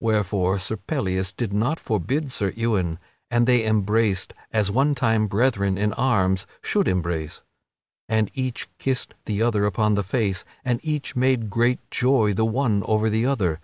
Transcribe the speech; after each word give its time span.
Wherefore 0.00 0.58
Sir 0.58 0.78
Pellias 0.78 1.32
did 1.34 1.52
not 1.52 1.78
forbid 1.78 2.32
Sir 2.32 2.50
Ewain, 2.56 2.98
and 3.30 3.46
they 3.46 3.66
embraced, 3.66 4.32
as 4.50 4.70
one 4.70 4.94
time 4.94 5.26
brethren 5.26 5.76
in 5.76 5.92
arms 5.92 6.46
should 6.62 6.88
embrace. 6.88 7.42
And 8.08 8.30
each 8.32 8.68
kissed 8.78 9.12
the 9.26 9.42
other 9.42 9.66
upon 9.66 9.92
the 9.94 10.02
face, 10.02 10.46
and 10.64 10.80
each 10.82 11.14
made 11.14 11.50
great 11.50 11.80
joy 11.90 12.32
the 12.32 12.46
one 12.46 12.84
over 12.86 13.10
the 13.10 13.26
other. 13.26 13.60